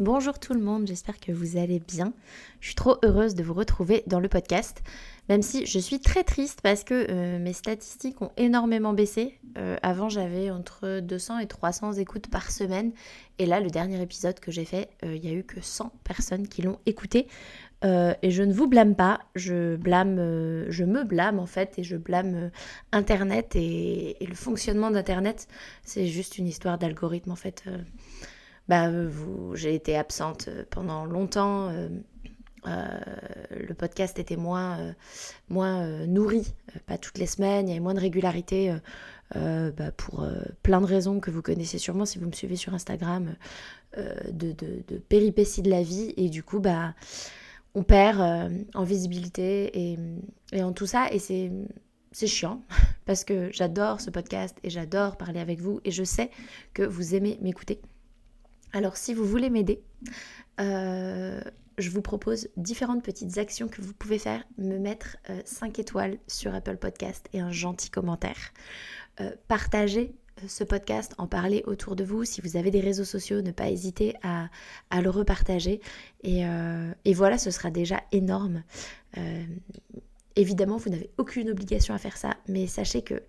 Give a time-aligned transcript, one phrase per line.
[0.00, 2.12] Bonjour tout le monde, j'espère que vous allez bien.
[2.58, 4.82] Je suis trop heureuse de vous retrouver dans le podcast,
[5.28, 9.38] même si je suis très triste parce que euh, mes statistiques ont énormément baissé.
[9.56, 12.90] Euh, avant j'avais entre 200 et 300 écoutes par semaine
[13.38, 15.92] et là le dernier épisode que j'ai fait, euh, il n'y a eu que 100
[16.02, 17.28] personnes qui l'ont écouté.
[17.84, 20.16] et je ne vous blâme pas, je blâme,
[20.70, 22.50] je me blâme en fait et je blâme
[22.90, 25.46] Internet et, et le fonctionnement d'Internet.
[25.84, 27.62] C'est juste une histoire d'algorithme en fait
[28.68, 28.90] bah,
[29.54, 31.68] j'ai été absente euh, pendant longtemps.
[31.68, 31.88] Euh,
[32.66, 32.98] euh,
[33.50, 34.94] le podcast était moins,
[35.50, 36.54] moins nourri,
[36.86, 38.74] pas toutes les semaines, il y avait moins de régularité
[39.34, 40.26] bah, pour
[40.62, 43.36] plein de raisons que vous connaissez sûrement si vous me suivez sur Instagram,
[43.98, 46.14] de, de, péripéties de la vie.
[46.16, 46.94] Et du coup, bah,
[47.74, 49.98] on perd en visibilité et,
[50.52, 51.08] et, en tout ça.
[51.12, 51.52] Et c'est,
[52.12, 52.62] c'est chiant
[53.04, 56.30] parce que j'adore ce podcast et j'adore parler avec vous et je sais
[56.72, 57.82] que vous aimez m'écouter.
[58.74, 59.80] Alors si vous voulez m'aider,
[60.60, 61.40] euh,
[61.78, 64.42] je vous propose différentes petites actions que vous pouvez faire.
[64.58, 68.52] Me mettre 5 euh, étoiles sur Apple Podcast et un gentil commentaire.
[69.20, 70.16] Euh, partagez
[70.48, 72.24] ce podcast, en parler autour de vous.
[72.24, 74.48] Si vous avez des réseaux sociaux, ne pas hésiter à,
[75.00, 75.80] le repartager.
[76.24, 76.44] Et,
[77.14, 78.64] voilà, ce sera déjà énorme.
[80.36, 83.22] Évidemment, vous n'avez aucune obligation à faire ça, mais sachez que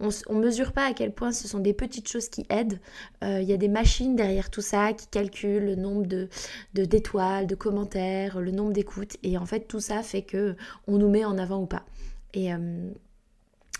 [0.00, 2.80] on ne mesure pas à quel point ce sont des petites choses qui aident.
[3.24, 6.28] Euh, il y a des machines derrière tout ça qui calculent le nombre de
[6.74, 10.56] d'étoiles, de, commentaires, le nombre d'écoutes, et en fait tout ça fait que
[10.86, 11.84] on nous met en avant ou pas.
[12.32, 12.90] Et euh,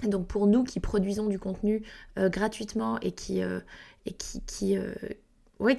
[0.04, 1.82] donc pour nous qui produisons du contenu
[2.18, 4.76] euh, gratuitement et qui et qui, qui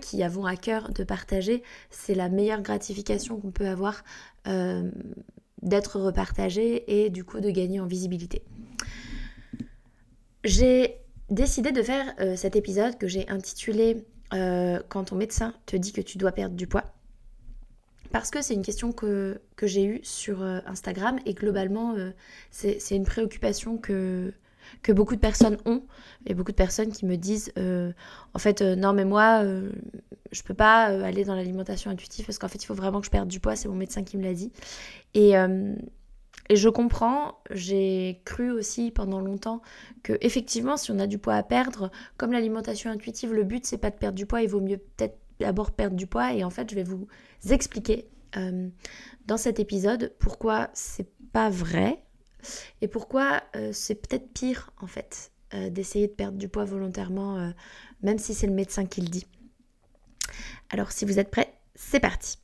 [0.02, 4.04] qui avons à cœur de partager, c'est la meilleure gratification qu'on peut avoir
[5.62, 8.44] d'être repartagé et du coup de gagner en visibilité.
[10.44, 10.98] J'ai
[11.30, 15.94] décidé de faire euh, cet épisode que j'ai intitulé euh, Quand ton médecin te dit
[15.94, 16.84] que tu dois perdre du poids.
[18.12, 21.96] Parce que c'est une question que, j'ai eue sur euh, Instagram et globalement
[22.52, 24.34] c'est une préoccupation que,
[24.84, 25.84] que beaucoup de personnes ont
[26.26, 29.44] et beaucoup de personnes qui me disent en fait non mais moi
[30.32, 33.12] je peux pas aller dans l'alimentation intuitive parce qu'en fait il faut vraiment que je
[33.12, 34.52] perde du poids c'est mon médecin qui me l'a dit
[35.14, 35.36] et,
[36.50, 39.62] et je comprends, j'ai cru aussi pendant longtemps
[40.04, 43.78] que effectivement, si on a du poids à perdre, comme l'alimentation intuitive, le but c'est
[43.78, 46.34] pas de perdre du poids, il vaut mieux peut-être d'abord perdre du poids.
[46.34, 47.08] Et en fait, je vais vous
[47.50, 48.08] expliquer
[48.38, 48.70] euh,
[49.26, 52.02] dans cet épisode pourquoi c'est pas vrai
[52.82, 57.54] et pourquoi euh, c'est peut-être pire en fait euh, d'essayer de perdre du poids volontairement,
[58.02, 59.26] même si c'est le médecin qui le dit.
[60.70, 62.38] Alors, si vous êtes prêts, c'est parti.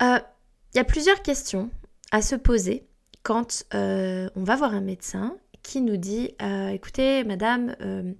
[0.00, 1.70] Il y a plusieurs questions
[2.10, 2.86] à se poser
[3.26, 8.12] quand euh, on va voir un médecin qui nous dit euh, écoutez madame euh,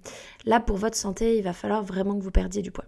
[0.43, 2.83] là pour votre santé il va falloir vraiment que vous perdiez du poids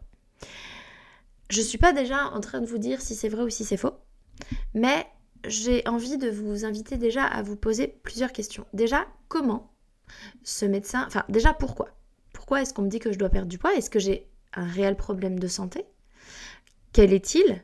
[1.50, 3.78] je suis pas déjà en train de vous dire si c'est vrai ou si c'est
[3.78, 3.94] faux
[4.74, 5.08] mais
[5.46, 8.66] j'ai envie de vous inviter déjà à vous poser plusieurs questions.
[8.74, 9.72] Déjà comment
[10.44, 11.90] ce médecin enfin déjà pourquoi?
[12.34, 13.74] Pourquoi est-ce qu'on me dit que je dois perdre du poids?
[13.76, 15.86] Est-ce que j'ai un réel problème de santé?
[16.94, 17.64] Quel est-il?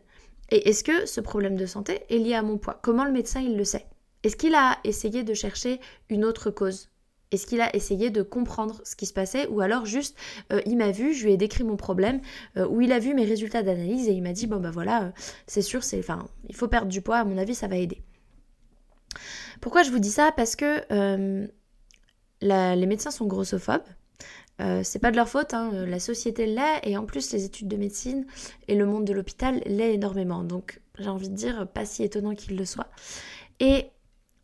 [0.51, 2.80] Et est-ce que ce problème de santé est lié à mon poids?
[2.83, 3.88] Comment le médecin il le sait?
[4.24, 5.80] Est-ce qu'il a essayé de chercher
[6.10, 6.89] une autre cause?
[7.36, 10.18] Est-ce qu'il a essayé de comprendre ce qui se passait ou alors juste
[10.52, 12.22] euh, il m'a vu, je lui ai décrit mon problème
[12.58, 15.04] euh, ou il a vu mes résultats d'analyse et il m'a dit bon bah voilà
[15.04, 15.12] euh,
[15.48, 18.02] c'est sûr c'est enfin il faut perdre du poids à mon avis ça va aider.
[19.62, 20.32] Pourquoi je vous dis ça?
[20.36, 20.82] Parce que
[22.42, 23.88] les médecins sont grossophobes.
[24.84, 27.78] c'est pas de leur faute, hein, la société l'est et en plus les études de
[27.78, 28.26] médecine
[28.68, 30.44] et le monde de l'hôpital l'est énormément.
[30.44, 32.90] Donc j'ai envie de dire pas si étonnant qu'il le soit.
[33.62, 33.90] Et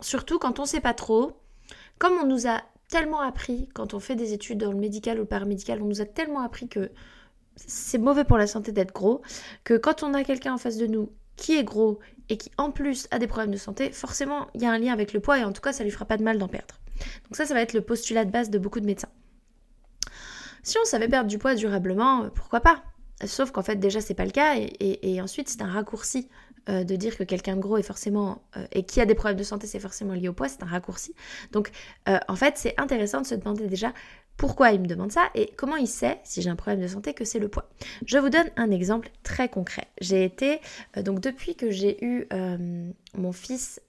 [0.01, 1.37] Surtout quand on sait pas trop.
[1.99, 2.61] Comme on nous a
[2.91, 6.01] tellement appris, quand on fait des études dans le médical ou le paramédical, on nous
[6.01, 6.91] a tellement appris que
[7.55, 9.21] c'est mauvais pour la santé d'être gros,
[9.63, 11.99] que quand on a quelqu'un en face de nous qui est gros
[12.29, 14.93] et qui en plus a des problèmes de santé, forcément il y a un lien
[14.93, 16.75] avec le poids et en tout cas ça lui fera pas de mal d'en perdre.
[17.23, 19.09] Donc ça, ça va être le postulat de base de beaucoup de médecins.
[20.61, 22.83] Si on savait perdre du poids durablement, pourquoi pas?
[23.25, 26.27] Sauf qu'en fait déjà c'est pas le cas et, ensuite c'est un raccourci
[26.69, 29.43] euh, de dire que quelqu'un gros est forcément euh, et qui a des problèmes de
[29.43, 31.13] santé c'est forcément lié au poids, c'est un raccourci.
[31.51, 31.71] Donc
[32.05, 33.93] en fait c'est intéressant de se demander déjà
[34.37, 37.13] pourquoi il me demande ça et comment il sait, si j'ai un problème de santé,
[37.13, 37.69] que c'est le poids.
[38.05, 39.87] Je vous donne un exemple très concret.
[39.99, 40.59] J'ai été,
[40.97, 42.27] donc depuis que j'ai eu
[43.15, 43.79] mon fils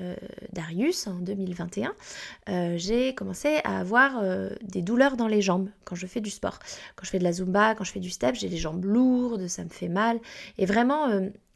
[0.00, 0.16] euh,
[0.54, 1.94] Darius en 2021,
[2.48, 6.30] euh, j'ai commencé à avoir euh, des douleurs dans les jambes quand je fais du
[6.30, 6.60] sport.
[6.96, 9.48] Quand je fais de la zumba, quand je fais du step, j'ai les jambes lourdes,
[9.48, 10.18] ça me fait mal.
[10.56, 11.08] Et vraiment,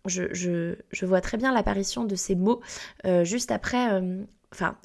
[0.09, 2.61] je, vois très bien l'apparition de ces mots
[3.23, 4.03] juste après,
[4.53, 4.77] enfin,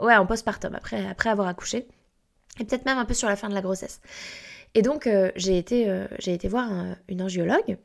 [0.00, 1.86] ouais, en postpartum, après, après avoir accouché.
[2.58, 4.00] Et peut-être même un peu sur la fin de la grossesse.
[4.74, 6.70] Et donc, j'ai été, j'ai été voir
[7.08, 7.76] une angiologue.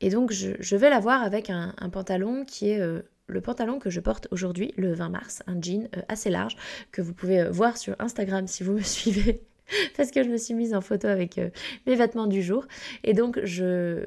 [0.00, 2.80] Et donc, je, vais la voir avec un pantalon qui est
[3.28, 6.56] le pantalon que je porte aujourd'hui, le 20 mars, un jean euh, assez large
[6.90, 9.46] que vous pouvez euh, voir sur Instagram si vous me suivez.
[9.96, 11.50] parce que je me suis mise en photo avec euh,
[11.86, 12.66] mes vêtements du jour.
[13.04, 14.04] Et donc, je,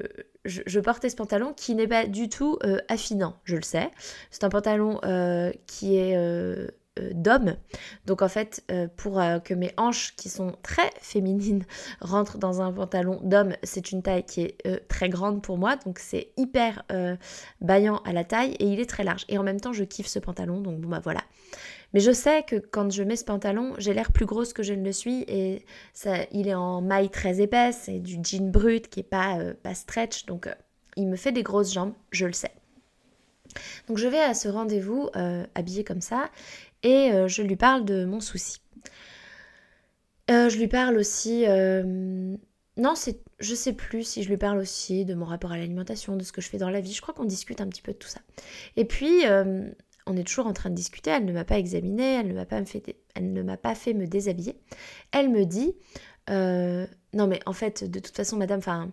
[0.80, 3.90] portais ce pantalon qui n'est pas du tout affinant, je le sais.
[4.30, 5.00] C'est un pantalon
[5.66, 6.16] qui est
[6.98, 7.56] euh, d'homme.
[8.04, 11.64] Donc en fait, euh, pour euh, que mes hanches, qui sont très féminines,
[12.02, 15.76] rentrent dans un pantalon d'homme, c'est une taille qui est très grande pour moi.
[15.76, 16.84] Donc c'est hyper
[17.62, 19.24] baillant à la taille et il est très large.
[19.28, 20.60] Et en même temps, je kiffe ce pantalon.
[20.60, 21.22] Donc bon bah voilà.
[21.94, 24.72] Mais je sais que quand je mets ce pantalon, j'ai l'air plus grosse que je
[24.72, 25.64] ne le suis et
[26.30, 30.26] il est en maille très épaisse et du jean brut qui est pas, pas stretch.
[30.26, 30.48] Donc
[30.96, 32.52] il me fait des grosses jambes, je le sais.
[33.88, 35.10] Donc je vais à ce rendez-vous
[35.54, 36.30] habillée comme ça
[36.82, 38.60] et euh, je lui parle de mon souci.
[40.30, 41.44] Euh, je lui parle aussi...
[41.46, 42.36] Euh,
[42.78, 46.16] non, c'est, je sais plus si je lui parle aussi de mon rapport à l'alimentation,
[46.16, 46.92] de ce que je fais dans la vie.
[46.92, 48.20] Je crois qu'on discute un petit peu de tout ça.
[48.76, 49.24] Et puis,
[50.06, 51.10] on est toujours en train de discuter.
[51.10, 53.94] Elle ne m'a pas examinée, elle ne m'a pas, fait, elle ne m'a pas fait
[53.94, 54.56] me déshabiller.
[55.12, 55.74] Elle me dit,
[56.28, 58.90] non mais en fait, de toute façon, madame, enfin,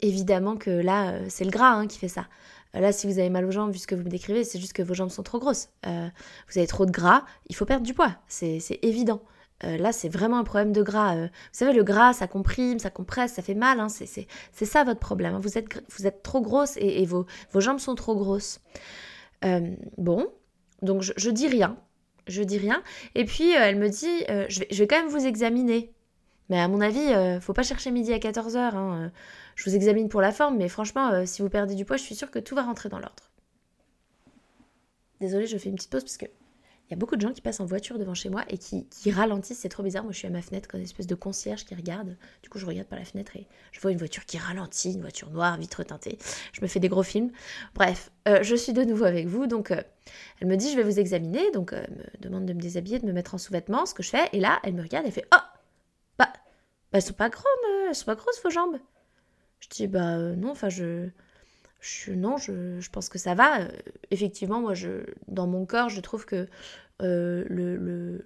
[0.00, 2.26] évidemment que là, c'est le gras hein, qui fait ça.
[2.74, 4.72] Là, si vous avez mal aux jambes, vu ce que vous me décrivez, c'est juste
[4.72, 5.70] que vos jambes sont trop grosses.
[5.86, 6.08] Euh,
[6.48, 9.22] vous avez trop de gras, il faut perdre du poids, c'est évident.
[9.64, 11.16] Euh, là, c'est vraiment un problème de gras.
[11.16, 11.26] Euh.
[11.26, 13.78] vous savez, le gras, ça comprime, ça compresse, ça fait mal.
[13.78, 15.34] Hein, c'est ça votre problème.
[15.34, 15.40] Hein.
[15.42, 18.60] Vous, êtes, vous êtes trop grosse et, vos, vos, jambes sont trop grosses.
[19.98, 20.26] Bon,
[20.82, 21.76] donc je, dis rien.
[22.26, 22.82] Je dis rien.
[23.14, 25.92] Et puis, elle me dit, je vais, je, vais, quand même vous examiner.
[26.48, 29.10] Mais à mon avis, faut pas chercher midi à 14h
[29.60, 32.02] je vous examine pour la forme, mais franchement, euh, si vous perdez du poids, je
[32.02, 33.30] suis sûre que tout va rentrer dans l'ordre.
[35.20, 36.24] Désolée, je fais une petite pause parce que
[36.90, 38.84] il y a beaucoup de gens qui passent en voiture devant chez moi et qui,
[39.12, 40.02] ralentissent, c'est trop bizarre.
[40.02, 42.16] Moi, je suis à ma fenêtre comme une espèce de concierge qui regarde.
[42.42, 45.00] Du coup, je regarde par la fenêtre et je vois une voiture qui ralentit, une
[45.00, 46.18] voiture noire, vitre teintée.
[46.52, 47.30] Je me fais des gros films.
[47.74, 49.46] Bref, euh, je suis de nouveau avec vous.
[49.46, 49.80] Donc, euh,
[50.40, 51.52] elle me dit, je vais vous examiner.
[51.52, 54.10] Donc, elle me demande de me déshabiller, de me mettre en sous-vêtements, ce que je
[54.10, 54.28] fais.
[54.32, 55.38] Et là, elle me regarde et fait, oh,
[56.18, 56.38] bah, bah
[56.94, 57.44] elles sont pas grandes,
[57.88, 58.78] elles sont pas grosses vos jambes.
[59.60, 61.08] Je dis bah euh, non, enfin je,
[62.08, 63.68] non, je, pense que ça va.
[64.10, 66.46] effectivement, moi, je, dans mon corps, je trouve que
[67.02, 68.18] euh,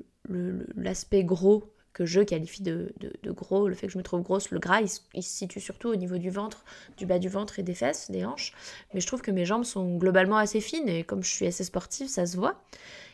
[0.76, 2.92] l'aspect gros que je qualifie de,
[3.24, 5.96] gros, le fait que je me trouve grosse, le gras, il, se situe surtout au
[5.96, 6.64] niveau du ventre,
[6.96, 8.52] du bas du ventre et des fesses, des hanches.
[8.92, 11.62] Mais je trouve que mes jambes sont globalement assez fines et comme je suis assez
[11.62, 12.60] sportive, ça se voit.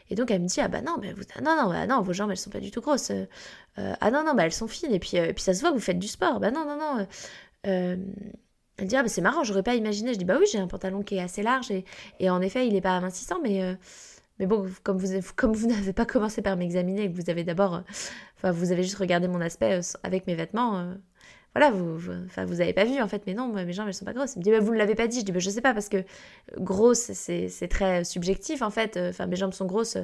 [0.08, 2.58] Et donc elle me dit ah bah non bah non vos jambes elles sont pas
[2.58, 3.26] du tout grosses euh,
[4.00, 6.00] ah non non bah elles sont fines et puis ça se voit que vous faites
[6.00, 7.06] du sport bah non non non
[7.68, 7.96] euh,
[8.80, 10.12] elle dit Ah, bah, c'est marrant, j'aurais pas imaginé.
[10.14, 11.84] Je dis Bah oui, j'ai un pantalon qui est assez large et,
[12.18, 13.62] et en effet, il n'est pas amincissant, mais.
[13.62, 13.74] Euh,
[14.38, 17.74] mais bon, comme vous, comme vous n'avez pas commencé par m'examiner que vous avez d'abord,
[17.74, 17.80] euh,
[18.38, 20.94] enfin, vous avez juste regardé mon aspect avec mes vêtements,
[21.54, 24.04] voilà, vous, enfin, vous avez pas vu en fait, mais non, mes jambes elles sont
[24.04, 24.34] pas grosses.
[24.36, 25.20] Il me dit, bah, vous ne l'avez pas dit.
[25.20, 26.04] Je dis, bah, je sais pas parce que
[26.56, 28.96] grosse, c'est très subjectif en fait.
[28.96, 29.98] Enfin, mes jambes sont grosses.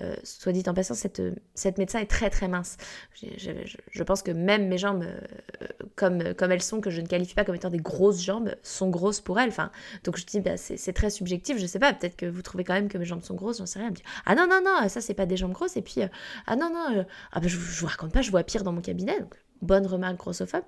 [0.00, 1.22] Euh, soit dit en passant, cette,
[1.54, 2.76] cette médecin est très très mince.
[3.14, 7.34] Je, pense que même mes jambes, euh, comme, comme elles sont, que je ne qualifie
[7.34, 9.50] pas comme étant des grosses jambes, sont grosses pour elle.
[9.50, 9.70] Enfin,
[10.04, 12.74] donc je dis, bah, c'est très subjectif, je sais pas, peut-être que vous trouvez quand
[12.74, 13.88] même que mes jambes sont grosses, j'en sais rien.
[13.88, 15.76] Elle me dit, ah non, non, non, ça c'est pas des jambes grosses.
[15.76, 16.08] Et puis, euh,
[16.46, 18.80] ah non, non, ah, bah, je, je, vous raconte pas, je vois pire dans mon
[18.80, 19.18] cabinet.
[19.60, 20.64] Bonne remarque grossophobe.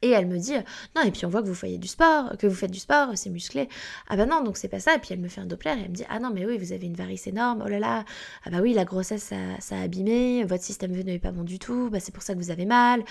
[0.00, 0.54] Et elle me dit
[0.94, 3.10] non et puis on voit que vous faites du sport, que vous faites du sport,
[3.16, 3.68] c'est musclé.
[4.08, 4.94] Ah bah non donc c'est pas ça.
[4.94, 6.56] Et puis elle me fait un Doppler et elle me dit ah non mais oui
[6.56, 7.62] vous avez une varice énorme.
[7.64, 8.04] Oh là là
[8.44, 11.42] ah bah oui la grossesse ça, ça a abîmé, votre système veineux n'est pas bon
[11.42, 11.90] du tout.
[11.90, 13.02] Bah c'est pour ça que vous avez mal.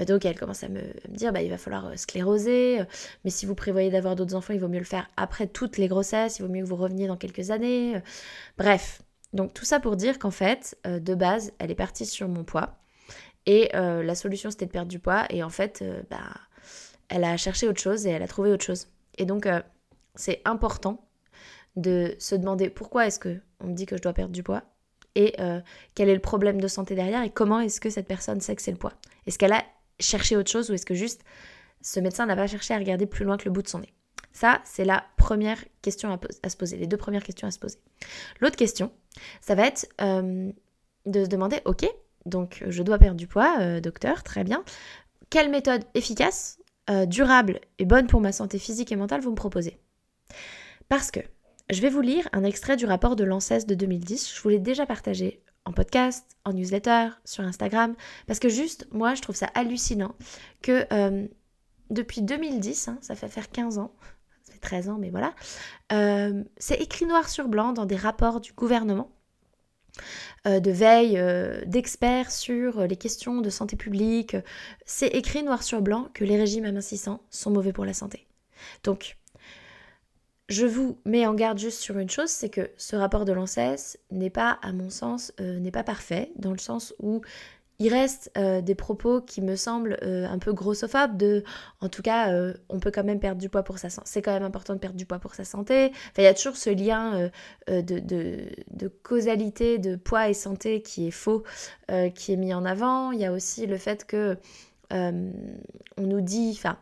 [0.00, 2.80] Euh, donc elle commence à me, dire bah il va falloir euh, scléroser.
[2.80, 2.84] Euh,
[3.24, 5.88] mais si vous prévoyez d'avoir d'autres enfants il vaut mieux le faire après toutes les
[5.88, 6.38] grossesses.
[6.38, 8.00] Il vaut mieux que vous reveniez dans quelques années.
[8.58, 12.44] Bref donc tout ça pour dire qu'en fait de base elle est partie sur mon
[12.44, 12.81] poids.
[13.46, 15.26] Et euh, la solution, c'était de perdre du poids.
[15.30, 16.18] Et en fait, euh, bah,
[17.08, 18.88] elle a cherché autre chose et elle a trouvé autre chose.
[19.18, 19.60] Et donc, euh,
[20.14, 21.04] c'est important
[21.76, 24.62] de se demander pourquoi est-ce que on me dit que je dois perdre du poids
[25.14, 25.36] et
[25.94, 28.62] quel est le problème de santé derrière et comment est-ce que cette personne sait que
[28.62, 28.94] c'est le poids.
[29.26, 29.62] Est-ce qu'elle a
[30.00, 31.22] cherché autre chose ou est-ce que juste
[31.82, 33.92] ce médecin n'a pas cherché à regarder plus loin que le bout de son nez?
[34.32, 37.78] Ça, c'est la première question à, se poser, les deux premières questions à se poser.
[38.40, 38.90] L'autre question,
[39.42, 41.86] ça va être de se demander, ok,
[42.26, 44.64] donc je dois perdre du poids, euh, docteur, très bien.
[45.30, 46.58] Quelle méthode efficace,
[47.06, 49.78] durable et bonne pour ma santé physique et mentale vous me proposez?
[50.90, 51.20] Parce que
[51.70, 54.34] je vais vous lire un extrait du rapport de l'ANSES de 2010.
[54.34, 57.94] Je vous l'ai déjà partagé en podcast, en newsletter, sur Instagram,
[58.26, 60.14] parce que juste, moi, je trouve ça hallucinant
[60.60, 61.26] que euh,
[61.90, 63.94] depuis 2010, hein, ça fait faire 15 ans,
[64.42, 65.34] ça fait 13 ans, mais voilà,
[65.92, 69.10] euh, c'est écrit noir sur blanc dans des rapports du gouvernement.
[70.46, 71.22] Euh, de veille
[71.66, 74.36] d'experts sur les questions de santé publique.
[74.86, 78.26] C'est écrit noir sur blanc que les régimes amincissants sont mauvais pour la santé.
[78.84, 79.16] Donc,
[80.52, 83.96] je vous mets en garde juste sur une chose, c'est que ce rapport de l'ANSES
[84.10, 87.22] n'est pas, à mon sens, euh, n'est pas parfait, dans le sens où
[87.78, 91.42] il reste euh, des propos qui me semblent euh, un peu grossophobes de,
[91.80, 92.30] en tout cas,
[92.68, 94.08] on peut quand même perdre du poids pour sa santé.
[94.10, 95.90] C'est quand même important de perdre du poids pour sa santé.
[95.92, 97.30] Enfin, il y a toujours ce lien
[97.68, 101.42] de, de, causalité de poids et santé qui est faux,
[102.14, 103.12] qui est mis en avant.
[103.12, 104.36] Il y a aussi le fait que
[104.90, 105.32] on
[105.98, 106.78] nous dit, enfin,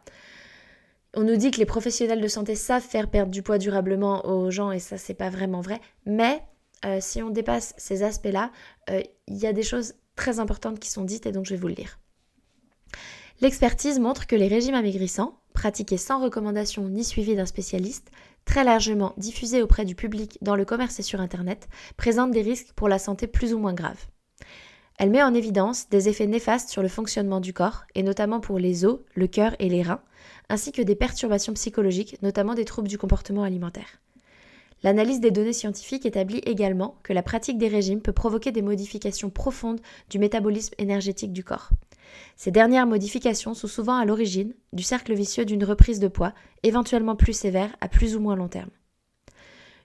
[1.14, 4.50] on nous dit que les professionnels de santé savent faire perdre du poids durablement aux
[4.50, 5.80] gens et ça c'est pas vraiment vrai.
[6.06, 6.42] Mais
[6.84, 8.50] euh, si on dépasse ces aspects-là,
[8.90, 11.60] euh, il y a des choses très importantes qui sont dites et donc je vais
[11.60, 11.98] vous le lire.
[13.40, 18.10] L'expertise montre que les régimes amaigrissants, pratiqués sans recommandation ni suivi d'un spécialiste,
[18.44, 22.74] très largement diffusés auprès du public dans le commerce et sur Internet, présentent des risques
[22.76, 24.08] pour la santé plus ou moins graves.
[24.98, 28.58] Elle met en évidence des effets néfastes sur le fonctionnement du corps, et notamment pour
[28.58, 30.02] les os, le cœur et les reins,
[30.50, 34.02] ainsi que des perturbations psychologiques, notamment des troubles du comportement alimentaire.
[34.82, 39.28] L'analyse des données scientifiques établit également que la pratique des régimes peut provoquer des modifications
[39.28, 41.70] profondes du métabolisme énergétique du corps.
[42.36, 46.32] Ces dernières modifications sont souvent à l'origine du cercle vicieux d'une reprise de poids,
[46.62, 48.70] éventuellement plus sévère à plus ou moins long terme.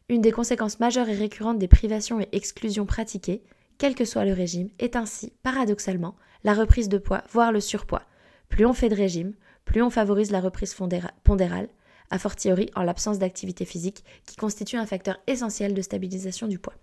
[0.07, 3.43] Une des conséquences majeures et récurrentes des privations et exclusions pratiquées,
[3.77, 8.03] quel que soit le régime, est ainsi, paradoxalement, la reprise de poids, voire le surpoids.
[8.47, 9.33] Plus on fait de régime,
[9.65, 10.75] plus on favorise la reprise
[11.23, 11.69] pondérale,
[12.11, 16.75] a fortiori en l'absence d'activité physique, qui constitue un facteur essentiel de stabilisation du poids.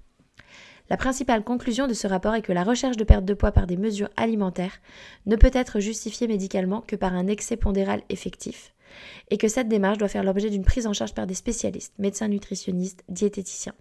[0.90, 3.66] La principale conclusion de ce rapport est que la recherche de perte de poids par
[3.66, 4.80] des mesures alimentaires
[5.26, 8.74] ne peut être justifiée médicalement que par un excès pondéral effectif,
[9.30, 12.28] et que cette démarche doit faire l'objet d'une prise en charge par des spécialistes, médecins
[12.28, 13.74] nutritionnistes, diététiciens,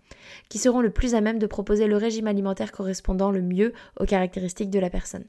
[0.48, 4.06] qui seront le plus à même de proposer le régime alimentaire correspondant le mieux aux
[4.06, 5.26] caractéristiques de la personne.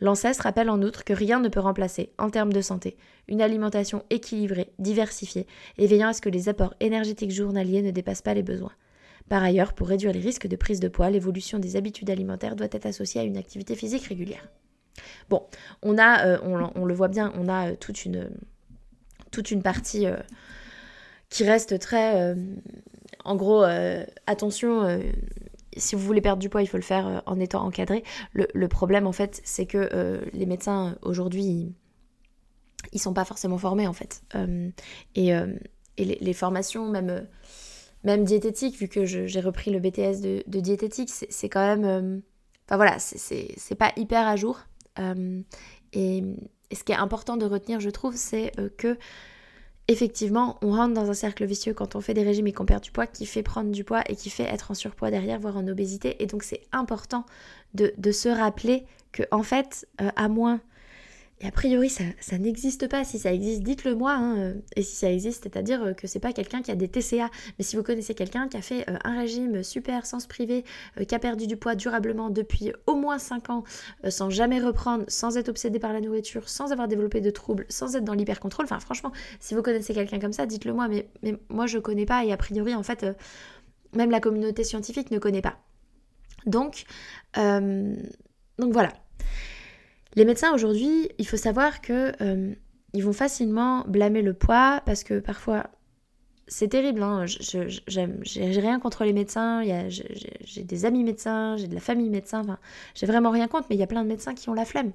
[0.00, 2.96] L'ancêtre rappelle en outre que rien ne peut remplacer, en termes de santé,
[3.28, 5.46] une alimentation équilibrée, diversifiée
[5.78, 8.72] et veillant à ce que les apports énergétiques journaliers ne dépassent pas les besoins.
[9.28, 12.68] Par ailleurs, pour réduire les risques de prise de poids, l'évolution des habitudes alimentaires doit
[12.70, 14.48] être associée à une activité physique régulière.
[15.28, 15.42] Bon,
[15.82, 16.38] on a, euh,
[16.74, 18.30] on, le voit bien, on a euh, toute, une,
[19.30, 20.16] toute une partie euh,
[21.28, 22.36] qui reste très...
[23.24, 23.64] en gros,
[24.28, 25.00] attention,
[25.76, 28.02] si vous voulez perdre du poids, il faut le faire euh, en étant encadré.
[28.32, 31.74] Le, problème, en fait, c'est que euh, les médecins, aujourd'hui,
[32.92, 34.22] ils, sont pas forcément formés, en fait.
[34.34, 34.70] Euh,
[35.14, 35.32] et,
[35.98, 37.26] les, formations, même,
[38.04, 42.22] même diététiques, vu que j'ai repris le BTS de, diététique, c'est quand même...
[42.66, 44.60] Enfin voilà, c'est pas hyper à jour.
[45.92, 46.22] Et,
[46.72, 48.98] ce qui est important de retenir, je trouve, c'est que
[49.88, 52.82] effectivement, on rentre dans un cercle vicieux quand on fait des régimes et qu'on perd
[52.82, 55.56] du poids, qui fait prendre du poids et qui fait être en surpoids derrière, voire
[55.56, 56.22] en obésité.
[56.22, 57.24] Et donc c'est important
[57.74, 60.60] de, se rappeler que en fait, euh, à moins
[61.42, 63.04] et a priori, ça, n'existe pas.
[63.04, 64.12] Si ça existe, dites-le moi.
[64.12, 66.88] Hein, euh, et si ça existe, c'est-à-dire euh, que c'est pas quelqu'un qui a des
[66.88, 67.28] TCA.
[67.58, 70.64] Mais si vous connaissez quelqu'un qui a fait euh, un régime super sans se priver,
[71.06, 73.64] qui a perdu du poids durablement depuis au moins 5 ans,
[74.08, 77.96] sans jamais reprendre, sans être obsédé par la nourriture, sans avoir développé de troubles, sans
[77.96, 78.64] être dans l'hyper-contrôle.
[78.64, 80.88] Enfin, franchement, si vous connaissez quelqu'un comme ça, dites-le moi.
[80.88, 81.06] Mais,
[81.50, 82.24] moi, je connais pas.
[82.24, 83.04] Et a priori, en fait,
[83.92, 85.58] même la communauté scientifique ne connaît pas.
[86.46, 86.84] Donc,
[87.34, 88.92] donc voilà.
[90.16, 92.54] Les médecins aujourd'hui, il faut savoir que euh,
[92.94, 95.64] ils vont facilement blâmer le poids parce que parfois
[96.48, 97.02] c'est terrible.
[97.02, 97.26] Hein.
[97.26, 99.62] J'ai rien contre les médecins.
[99.88, 102.42] J'ai des amis médecins, j'ai de la famille médecin.
[102.94, 104.92] J'ai vraiment rien contre, mais il y a plein de médecins qui ont la flemme.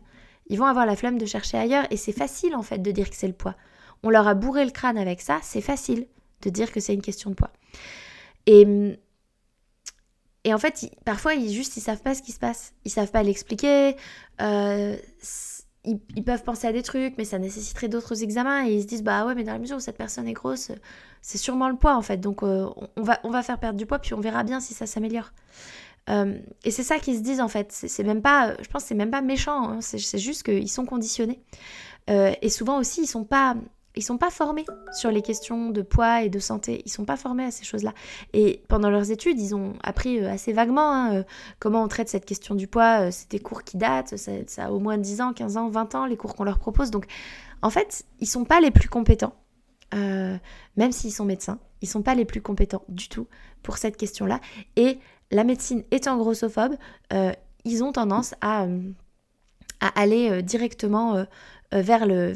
[0.47, 3.09] Ils vont avoir la flemme de chercher ailleurs et c'est facile en fait de dire
[3.09, 3.55] que c'est le poids.
[4.03, 6.07] On leur a bourré le crâne avec ça, c'est facile
[6.41, 7.51] de dire que c'est une question de poids.
[8.47, 8.97] Et
[10.43, 12.73] et en fait, parfois, ils juste, ils savent pas ce qui se passe.
[12.85, 13.95] Ils savent pas l'expliquer.
[14.41, 14.97] Euh,
[15.83, 19.03] ils, peuvent penser à des trucs, mais ça nécessiterait d'autres examens et ils se disent
[19.03, 20.71] bah ouais, mais dans la mesure où cette personne est grosse,
[21.21, 22.17] c'est sûrement le poids en fait.
[22.17, 24.73] Donc euh, on, va, on va faire perdre du poids puis on verra bien si
[24.73, 25.31] ça s'améliore.
[26.09, 27.71] Euh, et c'est ça qu'ils se disent en fait.
[27.71, 29.69] C'est même pas, je pense, c'est même pas méchant.
[29.69, 29.81] Hein.
[29.81, 31.39] C'est juste qu'ils sont conditionnés.
[32.07, 33.55] Et souvent aussi, ils sont pas,
[33.95, 36.81] ils sont pas formés sur les questions de poids et de santé.
[36.85, 37.93] Ils sont pas formés à ces choses-là.
[38.33, 41.23] Et pendant leurs études, ils ont appris euh, assez vaguement hein, euh,
[41.59, 43.07] comment on traite cette question du poids.
[43.07, 44.31] Euh, c'est des cours qui datent, ça,
[44.65, 46.89] a au moins 10 ans, 15 ans, 20 ans, les cours qu'on leur propose.
[46.89, 47.05] Donc,
[47.61, 49.35] en fait, ils sont pas les plus compétents,
[49.93, 51.59] même s'ils sont médecins.
[51.81, 53.27] Ils sont pas les plus compétents du tout
[53.61, 54.39] pour cette question-là.
[54.77, 54.99] Et
[55.31, 56.75] la médecine étant grossophobe,
[57.65, 58.65] ils ont tendance à,
[59.79, 61.23] à aller directement
[61.71, 62.33] vers le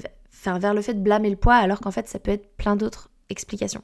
[0.53, 3.09] vers le fait de blâmer le poids alors qu'en fait ça peut être plein d'autres
[3.29, 3.83] explications.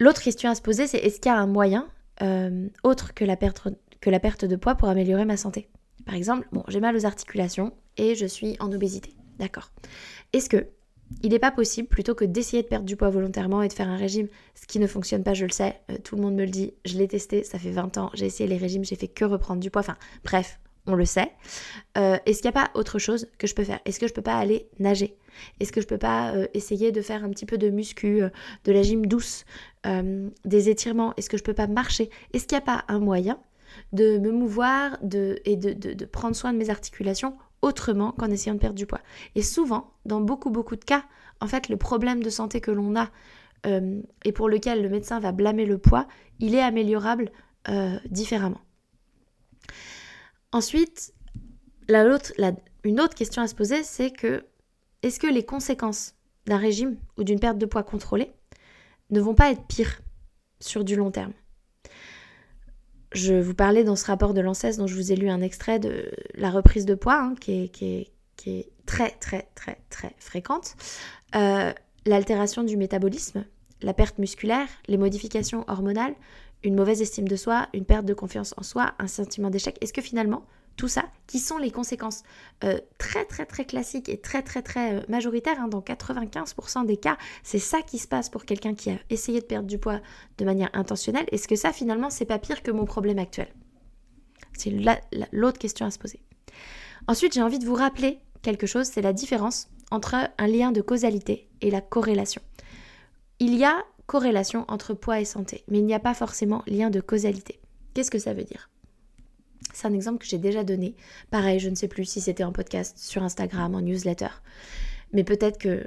[0.00, 1.88] L'autre question à se poser c'est est-ce qu'il y a un moyen
[2.22, 3.68] euh, autre que la, perte,
[4.00, 5.68] que la perte de poids pour améliorer ma santé?
[6.06, 9.14] Par exemple, bon, j'ai mal aux articulations et je suis en obésité.
[9.38, 9.72] D'accord.
[10.32, 10.68] Est-ce que
[11.22, 13.88] il n'est pas possible, plutôt que d'essayer de perdre du poids volontairement et de faire
[13.88, 16.44] un régime, ce qui ne fonctionne pas, je le sais, euh, tout le monde me
[16.44, 19.08] le dit, je l'ai testé, ça fait 20 ans, j'ai essayé les régimes, j'ai fait
[19.08, 21.30] que reprendre du poids, enfin bref, on le sait.
[21.96, 23.78] Euh, est-ce qu'il n'y a pas autre chose que je peux faire?
[23.84, 25.16] Est-ce que je peux pas aller nager?
[25.60, 28.30] Est-ce que je peux pas euh, essayer de faire un petit peu de muscu, euh,
[28.64, 29.44] de la gym douce,
[30.44, 31.14] des étirements?
[31.16, 32.10] Est-ce que je peux pas marcher?
[32.32, 33.38] Est-ce qu'il n'y a pas un moyen
[33.92, 34.98] de me mouvoir
[35.44, 39.00] et de, prendre soin de mes articulations autrement qu'en essayant de perdre du poids?
[39.34, 41.04] Et souvent, dans beaucoup beaucoup de cas,
[41.40, 43.10] en fait, le problème de santé que l'on a
[44.24, 46.06] et pour lequel le médecin va blâmer le poids,
[46.38, 47.30] il est améliorable
[48.10, 48.60] différemment.
[50.52, 51.12] Ensuite,
[52.84, 54.44] une autre question à se poser, c'est que
[55.02, 56.14] est-ce que les conséquences
[56.46, 58.32] d'un régime ou d'une perte de poids contrôlée
[59.10, 60.00] ne vont pas être pires
[60.60, 61.32] sur du long terme?
[63.12, 65.78] Je vous parlais dans ce rapport de l'ANSES dont je vous ai lu un extrait
[65.78, 70.74] de la reprise de poids, hein, qui, est, très très très très fréquente.
[71.34, 71.72] Euh,
[72.06, 73.44] l'altération du métabolisme,
[73.82, 76.14] la perte musculaire, les modifications hormonales,
[76.64, 79.76] une mauvaise estime de soi, une perte de confiance en soi, un sentiment d'échec.
[79.80, 80.44] Est-ce que finalement,
[80.76, 82.22] tout ça, qui sont les conséquences
[82.64, 86.96] euh, très très très classiques et très très très euh, majoritaires, hein, dans 95% des
[86.96, 90.00] cas, c'est ça qui se passe pour quelqu'un qui a essayé de perdre du poids
[90.38, 91.26] de manière intentionnelle?
[91.32, 93.48] Est-ce que ça finalement, c'est pas pire que mon problème actuel?
[94.56, 94.72] C'est
[95.32, 96.20] l'autre question à se poser.
[97.06, 100.80] Ensuite, j'ai envie de vous rappeler quelque chose, c'est la différence entre un lien de
[100.80, 102.42] causalité et la corrélation.
[103.40, 106.90] Il y a corrélation entre poids et santé, mais il n'y a pas forcément lien
[106.90, 107.60] de causalité.
[107.94, 108.70] Qu'est-ce que ça veut dire?
[109.74, 110.96] C'est un exemple que j'ai déjà donné.
[111.30, 114.30] Pareil, je ne sais plus si c'était en podcast, sur Instagram, en newsletter.
[115.12, 115.84] Mais peut-être que,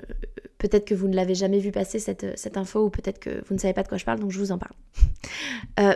[0.59, 3.55] peut que vous ne l'avez jamais vu passer cette, cette info ou peut-être que vous
[3.55, 4.75] ne savez pas de quoi je parle, donc je vous en parle.
[5.79, 5.93] Euh,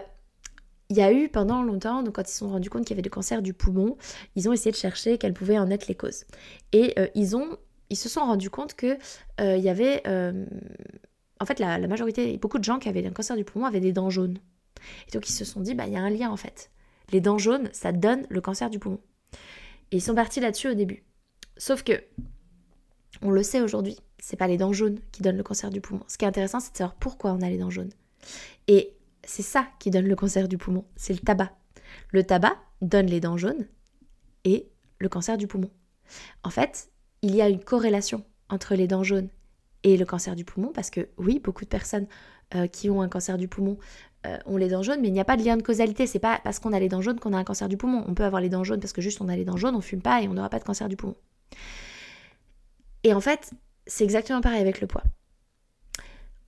[0.89, 2.95] il y a eu pendant longtemps, donc quand ils se sont rendus compte qu'il y
[2.95, 3.97] avait du cancer du poumon,
[4.35, 6.25] ils ont essayé de chercher quelles pouvaient en être les causes.
[6.71, 7.57] Et euh, ils, ont,
[7.89, 8.97] ils se sont rendus compte qu'il
[9.41, 10.03] euh, y avait
[11.39, 13.91] en fait, la, majorité, beaucoup de gens qui avaient un cancer du poumon avaient des
[13.91, 14.37] dents jaunes.
[15.07, 16.71] Et donc, ils se sont dit, bah, il y a un lien en fait.
[17.11, 18.99] Les dents jaunes, ça donne le cancer du poumon.
[19.91, 21.03] Et ils sont partis là-dessus au début.
[21.57, 22.03] Sauf que,
[23.21, 26.03] on le sait aujourd'hui, c'est pas les dents jaunes qui donnent le cancer du poumon.
[26.07, 27.91] Ce qui est intéressant, c'est de savoir pourquoi on a les dents jaunes.
[28.67, 31.55] Et c'est ça qui donne le cancer du poumon, c'est le tabac.
[32.09, 33.67] Le tabac donne les dents jaunes
[34.43, 34.69] et
[34.99, 35.69] le cancer du poumon.
[36.43, 36.89] En fait,
[37.21, 39.29] il y a une corrélation entre les dents jaunes
[39.85, 42.07] et le cancer du poumon, parce que oui, beaucoup de personnes
[42.55, 43.77] euh, qui ont un cancer du poumon
[44.25, 46.07] euh, ont les dents jaunes, mais il n'y a pas de lien de causalité.
[46.07, 48.03] C'est pas parce qu'on a les dents jaunes qu'on a un cancer du poumon.
[48.07, 49.81] On peut avoir les dents jaunes parce que juste on a les dents jaunes, on
[49.81, 51.15] fume pas et on n'aura pas de cancer du poumon.
[53.03, 53.51] Et en fait,
[53.85, 55.03] c'est exactement pareil avec le poids.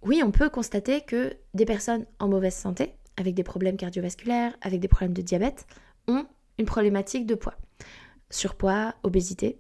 [0.02, 4.80] Oui, on peut constater que des personnes en mauvaise santé, avec des problèmes cardiovasculaires, avec
[4.80, 5.68] des problèmes de diabète,
[6.08, 6.26] ont
[6.58, 7.56] une problématique de poids.
[8.32, 9.60] Surpoids, obésité,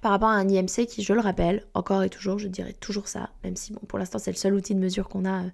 [0.00, 3.08] par rapport à un IMC qui, je le rappelle, encore et toujours, je dirais toujours
[3.08, 5.48] ça, même si bon, pour l'instant c'est le seul outil de mesure qu'on a euh,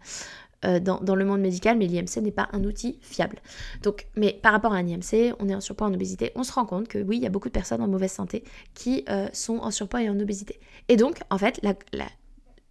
[0.65, 3.39] euh, dans, le monde médical, mais l'IMC n'est pas un outil fiable.
[3.83, 6.53] Donc, mais par rapport à un IMC, on est en surpoids, en obésité, on se
[6.53, 8.43] rend compte que oui, il y a beaucoup de personnes en mauvaise santé
[8.75, 10.59] qui euh, sont en surpoids et en obésité.
[10.89, 11.61] Et donc, en fait,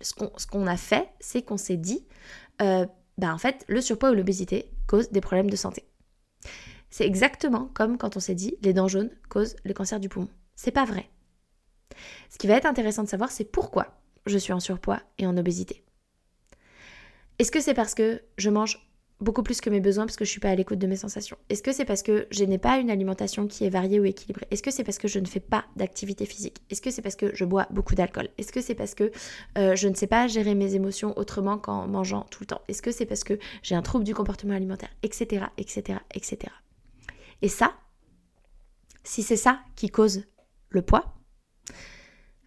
[0.01, 2.05] ce qu'on a fait, c'est qu'on s'est dit,
[2.59, 5.83] bah en fait, le surpoids ou l'obésité cause des problèmes de santé.
[6.89, 10.29] C'est exactement comme quand on s'est dit, les dents jaunes causent le cancer du poumon.
[10.55, 11.09] C'est pas vrai.
[12.29, 15.37] Ce qui va être intéressant de savoir, c'est pourquoi je suis en surpoids et en
[15.37, 15.83] obésité.
[17.39, 18.87] Est-ce que c'est parce que je mange
[19.19, 21.37] beaucoup plus que mes besoins parce que je suis pas à l'écoute de mes sensations?
[21.49, 24.47] Est-ce que c'est parce que je n'ai pas une alimentation qui est variée ou équilibrée?
[24.51, 26.61] Est-ce que c'est parce que je ne fais pas d'activité physique?
[26.69, 28.29] Est-ce que c'est parce que je bois beaucoup d'alcool?
[28.37, 29.11] Est-ce que c'est parce que
[29.57, 32.61] euh, je ne sais pas gérer mes émotions autrement qu'en mangeant tout le temps?
[32.67, 34.89] Est-ce que c'est parce que j'ai un trouble du comportement alimentaire?
[35.03, 35.45] Etc.
[35.57, 35.99] etc.
[36.13, 36.51] etc.
[37.41, 37.73] Et ça,
[39.03, 40.23] si c'est ça qui cause
[40.69, 41.16] le poids,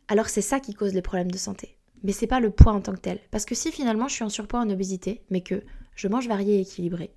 [0.08, 1.76] alors c'est ça qui cause les problèmes de santé.
[2.02, 3.20] Mais c'est pas le poids en tant que tel.
[3.30, 5.62] Parce que si finalement je suis en surpoids, en obésité, mais que
[5.94, 7.14] je mange varié et équilibré,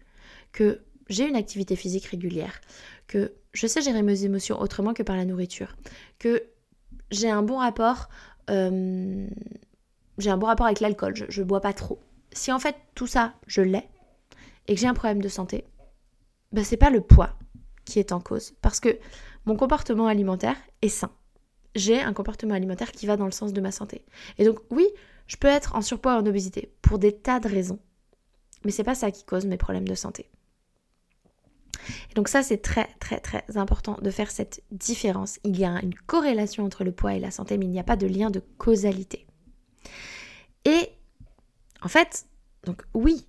[0.51, 2.61] que j'ai une activité physique régulière,
[3.07, 5.75] que je sais gérer mes émotions autrement que par la nourriture,
[6.19, 6.43] que
[7.11, 8.09] j'ai un bon rapport,
[8.49, 9.27] euh,
[10.17, 11.99] j'ai un bon rapport avec l'alcool, je, ne bois pas trop.
[12.31, 13.87] Si en fait tout ça je l'ai
[14.67, 15.65] et que j'ai un problème de santé,
[16.51, 17.37] ben c'est pas le poids
[17.85, 18.97] qui est en cause, parce que
[19.45, 21.11] mon comportement alimentaire est sain.
[21.75, 24.03] J'ai un comportement alimentaire qui va dans le sens de ma santé.
[24.37, 24.87] Et donc oui,
[25.27, 27.79] je peux être en surpoids ou en obésité pour des tas de raisons,
[28.63, 30.29] mais c'est pas ça qui cause mes problèmes de santé.
[32.11, 35.39] Et donc ça, c'est très très très important de faire cette différence.
[35.43, 37.83] Il y a une corrélation entre le poids et la santé, mais il n'y a
[37.83, 39.25] pas de lien de causalité.
[40.65, 40.89] Et
[41.81, 42.25] en fait,
[42.65, 43.27] donc oui,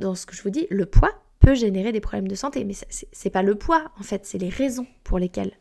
[0.00, 2.74] dans ce que je vous dis, le poids peut générer des problèmes de santé, mais
[2.90, 5.52] c'est pas le poids, en fait, c'est les raisons pour lesquelles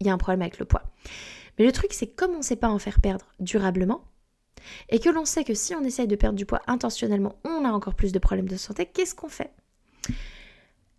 [0.00, 0.82] il y a un problème avec le poids.
[1.58, 4.04] Mais le truc, c'est comme on ne sait pas en faire perdre durablement,
[4.88, 7.70] et que l'on sait que si on essaye de perdre du poids intentionnellement, on a
[7.70, 9.50] encore plus de problèmes de santé, qu'est-ce qu'on fait?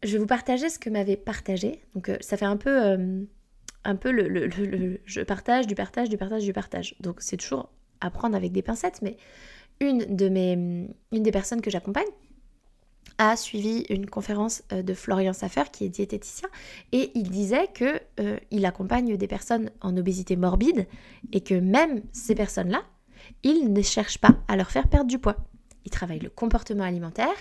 [0.04, 1.82] Je vais vous partager ce que m'avait partagé.
[1.96, 3.24] Donc euh, ça fait un peu, euh,
[3.86, 6.96] un peu le, je partage, du partage, du partage, du partage.
[7.00, 7.70] Donc c'est toujours
[8.02, 9.16] à prendre avec des pincettes, mais
[9.80, 12.08] une, de mes, une des personnes que j'accompagne
[13.17, 16.49] a suivi une conférence euh, de Florian Saffer qui est diététicien
[16.91, 17.99] et il disait que
[18.52, 20.88] il accompagne des personnes en obésité morbide
[21.32, 22.84] et que même ces personnes-là,
[23.43, 25.38] il ne cherche pas à leur faire perdre du poids
[25.86, 27.34] il travaille le comportement alimentaire,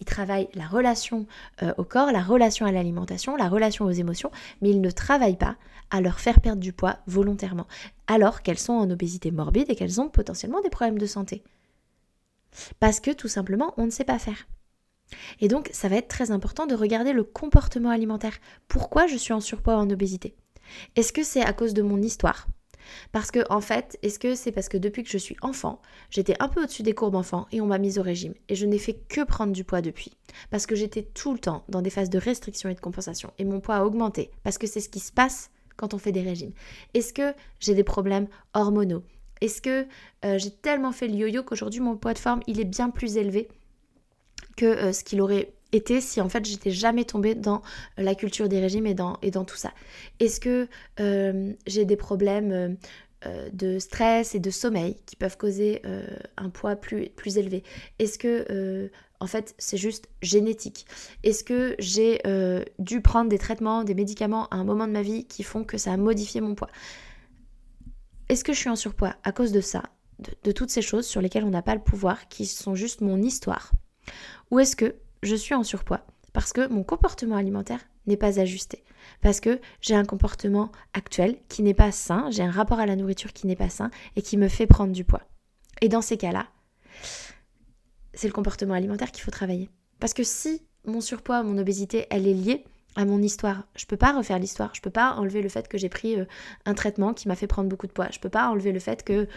[0.00, 1.26] il travaille la relation
[1.62, 4.30] euh, au corps, la relation à l'alimentation, la relation aux émotions,
[4.62, 5.56] mais il ne travaille pas
[5.90, 7.66] à leur faire perdre du poids volontairement,
[8.06, 11.42] alors qu'elles sont en obésité morbide et qu'elles ont potentiellement des problèmes de santé.
[12.78, 14.46] Parce que tout simplement, on ne sait pas faire.
[15.40, 18.38] Et donc, ça va être très important de regarder le comportement alimentaire.
[18.68, 20.34] Pourquoi je suis en surpoids ou en obésité?
[20.96, 22.46] Est-ce que c'est à cause de mon histoire?
[23.12, 26.34] Parce que, en fait, est-ce que c'est parce que depuis que je suis enfant, j'étais
[26.40, 28.78] un peu au-dessus des courbes enfants et on m'a mise au régime et je n'ai
[28.78, 30.12] fait que prendre du poids depuis?
[30.50, 33.44] Parce que j'étais tout le temps dans des phases de restriction et de compensation et
[33.44, 36.22] mon poids a augmenté parce que c'est ce qui se passe quand on fait des
[36.22, 36.52] régimes.
[36.94, 39.02] Est-ce que j'ai des problèmes hormonaux?
[39.40, 39.86] Est-ce que
[40.24, 43.16] euh, j'ai tellement fait le yo-yo qu'aujourd'hui mon poids de forme il est bien plus
[43.16, 43.48] élevé?
[44.66, 47.62] Euh, ce qu'il aurait été si en fait j'étais jamais tombée dans
[47.96, 49.72] la culture des régimes et dans, tout ça.
[50.18, 50.68] Est-ce que
[50.98, 52.76] euh, j'ai des problèmes
[53.26, 57.62] euh, de stress et de sommeil qui peuvent causer euh, un poids plus élevé?
[57.98, 60.86] Est-ce que en fait c'est juste génétique?
[61.22, 62.20] Est-ce que j'ai
[62.78, 65.78] dû prendre des traitements, des médicaments à un moment de ma vie qui font que
[65.78, 66.70] ça a modifié mon poids?
[68.28, 69.82] Est-ce que je suis en surpoids à cause de ça
[70.44, 73.22] de toutes ces choses sur lesquelles on n'a pas le pouvoir, qui sont juste mon
[73.22, 73.72] histoire?
[74.50, 78.84] Ou est-ce que je suis en surpoids parce que mon comportement alimentaire n'est pas ajusté,
[79.20, 82.96] parce que j'ai un comportement actuel qui n'est pas sain, j'ai un rapport à la
[82.96, 85.22] nourriture qui n'est pas sain et qui me fait prendre du poids.
[85.80, 86.46] Et dans ces cas-là,
[88.14, 89.70] c'est le comportement alimentaire qu'il faut travailler.
[89.98, 92.64] Parce que si mon surpoids, mon obésité, elle est liée
[92.96, 93.64] à mon histoire.
[93.76, 94.74] Je peux pas refaire l'histoire.
[94.74, 96.24] Je peux pas enlever le fait que j'ai pris euh,
[96.66, 98.08] un traitement qui m'a fait prendre beaucoup de poids.
[98.10, 99.28] Je peux pas enlever le fait que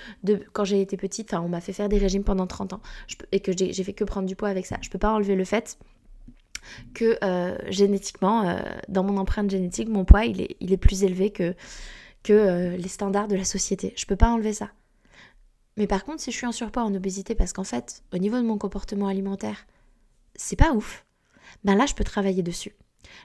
[0.53, 2.81] quand j'ai été petite, on m'a fait faire des régimes pendant 30 ans
[3.31, 4.77] et que j'ai fait que prendre du poids avec ça.
[4.81, 5.77] Je peux pas enlever le fait
[6.93, 11.55] que euh, génétiquement, euh, dans mon empreinte génétique, mon poids il est, plus élevé que,
[12.23, 13.93] que les standards de la société.
[13.97, 14.71] Je peux pas enlever ça.
[15.77, 18.37] Mais par contre, si je suis en surpoids, en obésité, parce qu'en fait, au niveau
[18.37, 19.65] de mon comportement alimentaire,
[20.35, 21.05] c'est pas ouf,
[21.63, 22.73] ben là, je peux travailler dessus.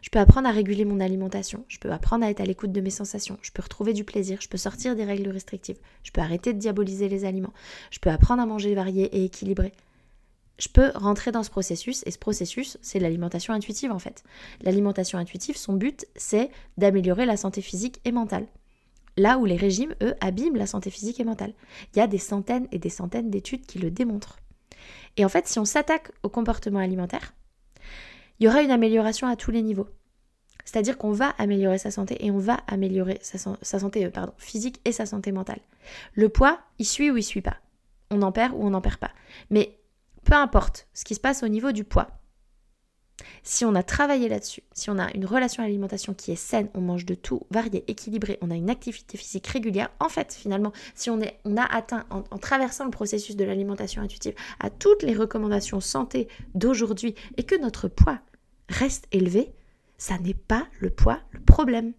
[0.03, 2.81] Je peux apprendre à réguler mon alimentation, je peux apprendre à être à l'écoute de
[2.81, 6.21] mes sensations, je peux retrouver du plaisir, je peux sortir des règles restrictives, je peux
[6.21, 7.53] arrêter de diaboliser les aliments,
[7.91, 9.73] je peux apprendre à manger varié et équilibré.
[10.59, 14.25] Je peux rentrer dans ce processus et ce processus, c'est l'alimentation intuitive en fait.
[14.61, 18.47] L'alimentation intuitive, son but, c'est d'améliorer la santé physique et mentale.
[19.17, 21.53] Là où les régimes, eux, abîment la santé physique et mentale.
[21.93, 24.39] Il y a des centaines et des centaines d'études qui le démontrent.
[25.17, 27.35] Et en fait, si on s'attaque au comportement alimentaire,
[28.39, 29.89] il y aura une amélioration à tous les niveaux.
[30.65, 33.39] C'est-à-dire qu'on va améliorer sa santé et on va améliorer sa,
[33.79, 35.61] santé euh, physique et sa santé mentale.
[36.13, 37.57] Le poids, il suit ou il suit pas.
[38.11, 39.13] On en perd ou on n'en perd pas.
[39.49, 39.79] Mais
[40.25, 42.09] peu importe ce qui se passe au niveau du poids,
[43.43, 46.69] si on a travaillé là-dessus, si on a une relation à l'alimentation qui est saine,
[46.75, 50.73] on mange de tout, varié, équilibré, on a une activité physique régulière, en fait, finalement,
[50.95, 55.81] si on, a atteint, en traversant le processus de l'alimentation intuitive, à toutes les recommandations
[55.81, 58.21] santé d'aujourd'hui et que notre poids
[58.69, 59.53] reste élevé,
[59.97, 61.93] ça n'est pas le poids le problème.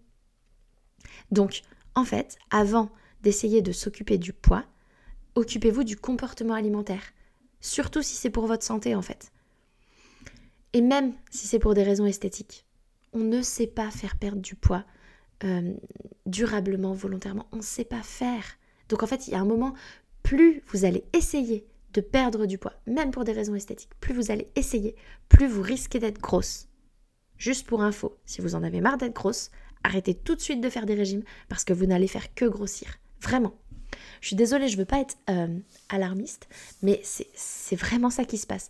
[1.31, 1.61] Donc,
[1.95, 2.89] en fait, avant
[3.21, 4.65] d'essayer de s'occuper du poids,
[5.35, 7.03] occupez-vous du comportement alimentaire.
[7.61, 9.31] Surtout si c'est pour votre santé, en fait.
[10.73, 12.65] Et même si c'est pour des raisons esthétiques.
[13.11, 14.85] On ne sait pas faire perdre du poids
[15.43, 15.73] euh,
[16.25, 17.47] durablement, volontairement.
[17.51, 18.43] On ne sait pas faire.
[18.87, 19.73] Donc en fait, il y a un moment,
[20.23, 24.31] plus vous allez essayer de perdre du poids, même pour des raisons esthétiques, plus vous
[24.31, 24.95] allez essayer,
[25.27, 26.67] plus vous risquez d'être grosse.
[27.37, 29.49] Juste pour info, si vous en avez marre d'être grosse,
[29.83, 32.97] arrêtez tout de suite de faire des régimes parce que vous n'allez faire que grossir.
[33.21, 33.55] Vraiment.
[34.21, 35.47] Je suis désolée, je veux pas être euh,
[35.87, 36.47] alarmiste,
[36.81, 38.69] mais c'est vraiment ça qui se passe.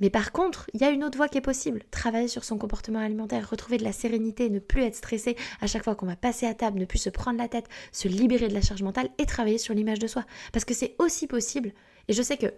[0.00, 1.82] Mais par contre, il y a une autre voie qui est possible.
[1.90, 5.84] Travailler sur son comportement alimentaire, retrouver de la sérénité, ne plus être stressé à chaque
[5.84, 8.54] fois qu'on va passer à table, ne plus se prendre la tête, se libérer de
[8.54, 10.24] la charge mentale et travailler sur l'image de soi.
[10.52, 11.72] Parce que c'est aussi possible.
[12.10, 12.52] Et je sais que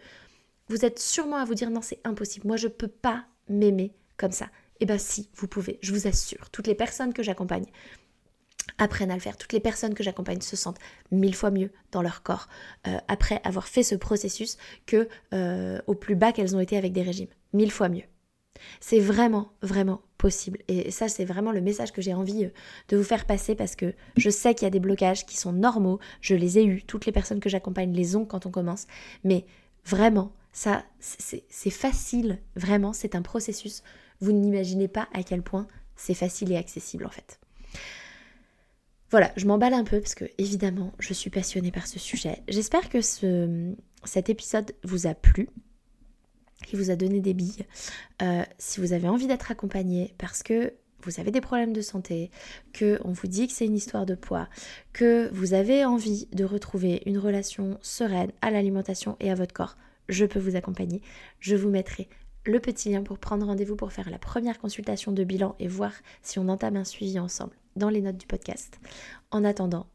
[0.68, 2.46] vous êtes sûrement à vous dire non, c'est impossible.
[2.46, 4.48] Moi, je ne peux pas m'aimer comme ça.
[4.80, 6.48] Eh bien si, vous pouvez, je vous assure.
[6.48, 7.66] Toutes les personnes que j'accompagne,
[8.78, 9.36] apprennent à le faire.
[9.36, 10.78] Toutes les personnes que j'accompagne se sentent
[11.10, 12.48] mille fois mieux dans leur corps
[12.86, 16.94] euh, après avoir fait ce processus que euh, au plus bas qu'elles ont été avec
[16.94, 17.28] des régimes.
[17.52, 18.04] Mille fois mieux.
[18.81, 20.59] C'est vraiment, vraiment possible.
[20.68, 22.51] Et ça, c'est vraiment le message que j'ai envie euh,
[22.88, 25.53] de vous faire passer parce que je sais qu'il y a des blocages qui sont
[25.53, 25.98] normaux.
[26.20, 26.83] Je les ai eus.
[26.83, 28.87] Toutes les personnes que j'accompagne les ont quand on commence.
[29.25, 29.44] Mais
[29.85, 32.38] vraiment, ça, c'est facile.
[32.57, 33.83] Vraiment, c'est un processus.
[34.20, 37.38] Vous n'imaginez pas à quel point c'est facile et accessible en fait.
[39.11, 42.42] Voilà, je m'emballe un peu parce que évidemment, je suis passionnée par ce sujet.
[42.48, 45.51] J'espère que ce, cet épisode vous a plu,
[46.62, 47.66] qu'il vous a donné des billes.
[48.22, 50.72] Euh, si vous avez envie d'être accompagné parce que
[51.05, 52.31] vous avez des problèmes de santé,
[52.72, 54.48] que on vous dit que c'est une histoire de poids,
[54.92, 59.77] que vous avez envie de retrouver une relation sereine à l'alimentation et à votre corps,
[60.09, 61.03] je peux vous accompagner.
[61.40, 62.09] Je vous mettrai
[62.44, 65.92] le petit lien pour prendre rendez-vous pour faire la première consultation de bilan et voir
[66.22, 68.79] si on entame un suivi ensemble dans les notes du podcast.
[69.31, 69.87] En attendant,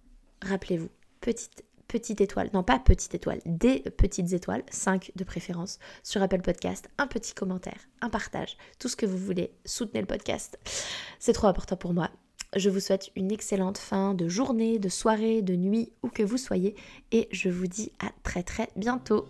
[0.41, 0.89] rappelez-vous,
[1.21, 6.41] petite petite étoile, non pas petite étoile, des petites étoiles, 5 de préférence, sur Apple
[6.41, 10.59] Podcast, un petit commentaire, un partage, tout ce que vous voulez, soutenez le podcast.
[11.19, 12.09] C'est trop important pour moi.
[12.55, 16.37] Je vous souhaite une excellente fin de journée, de soirée, de nuit, où que vous
[16.37, 16.75] soyez,
[17.11, 19.27] et je vous dis à très très bientôt.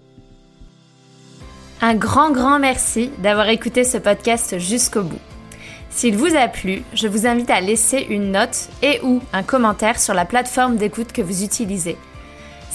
[1.82, 5.20] Un grand grand merci d'avoir écouté ce podcast jusqu'au bout.
[5.89, 10.00] S'il vous a plu, je vous invite à laisser une note et ou un commentaire
[10.00, 11.98] sur la plateforme d'écoute que vous utilisez.